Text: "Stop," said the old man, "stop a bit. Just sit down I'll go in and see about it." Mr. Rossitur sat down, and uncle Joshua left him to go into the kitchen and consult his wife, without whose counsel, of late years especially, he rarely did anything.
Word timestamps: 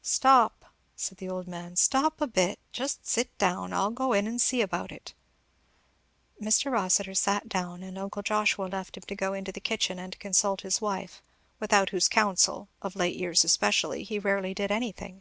"Stop," 0.00 0.64
said 0.96 1.18
the 1.18 1.28
old 1.28 1.46
man, 1.46 1.76
"stop 1.76 2.22
a 2.22 2.26
bit. 2.26 2.58
Just 2.72 3.06
sit 3.06 3.36
down 3.36 3.74
I'll 3.74 3.90
go 3.90 4.14
in 4.14 4.26
and 4.26 4.40
see 4.40 4.62
about 4.62 4.90
it." 4.90 5.12
Mr. 6.40 6.72
Rossitur 6.72 7.12
sat 7.12 7.50
down, 7.50 7.82
and 7.82 7.98
uncle 7.98 8.22
Joshua 8.22 8.64
left 8.64 8.96
him 8.96 9.02
to 9.06 9.14
go 9.14 9.34
into 9.34 9.52
the 9.52 9.60
kitchen 9.60 9.98
and 9.98 10.18
consult 10.18 10.62
his 10.62 10.80
wife, 10.80 11.20
without 11.60 11.90
whose 11.90 12.08
counsel, 12.08 12.70
of 12.80 12.96
late 12.96 13.14
years 13.16 13.44
especially, 13.44 14.04
he 14.04 14.18
rarely 14.18 14.54
did 14.54 14.70
anything. 14.70 15.20